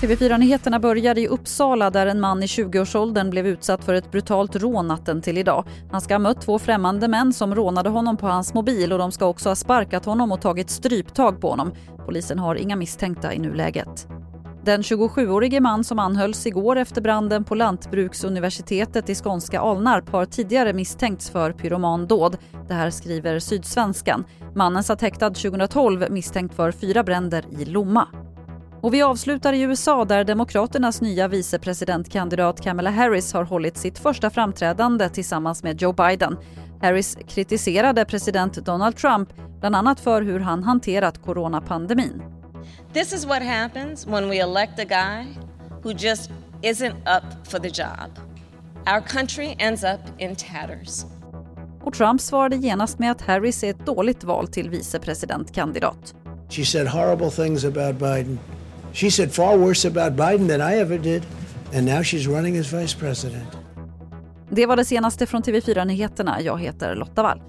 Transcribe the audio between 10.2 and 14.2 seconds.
och tagit stryptag på honom. Polisen har inga misstänkta i nuläget.